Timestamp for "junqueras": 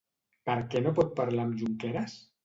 1.59-2.17